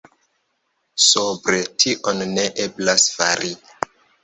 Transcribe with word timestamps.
Sobre 1.07 1.59
tion 1.85 2.25
ne 2.33 2.49
eblas 2.67 3.09
fari. 3.21 3.55